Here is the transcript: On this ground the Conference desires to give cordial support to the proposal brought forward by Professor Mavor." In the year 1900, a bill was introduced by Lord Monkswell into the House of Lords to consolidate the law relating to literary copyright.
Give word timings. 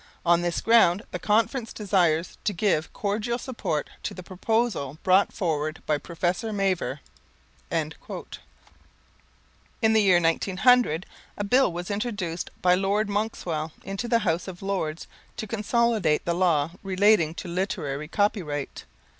On 0.25 0.41
this 0.41 0.61
ground 0.61 1.03
the 1.11 1.19
Conference 1.19 1.71
desires 1.71 2.35
to 2.43 2.53
give 2.53 2.91
cordial 2.91 3.37
support 3.37 3.87
to 4.01 4.15
the 4.15 4.23
proposal 4.23 4.97
brought 5.03 5.31
forward 5.31 5.83
by 5.85 5.99
Professor 5.99 6.51
Mavor." 6.51 7.01
In 7.71 7.93
the 9.93 10.01
year 10.01 10.19
1900, 10.19 11.05
a 11.37 11.43
bill 11.43 11.71
was 11.71 11.91
introduced 11.91 12.49
by 12.63 12.73
Lord 12.73 13.09
Monkswell 13.09 13.73
into 13.83 14.07
the 14.07 14.17
House 14.25 14.47
of 14.47 14.63
Lords 14.63 15.05
to 15.37 15.45
consolidate 15.45 16.25
the 16.25 16.33
law 16.33 16.71
relating 16.81 17.35
to 17.35 17.47
literary 17.47 18.07
copyright. 18.07 18.85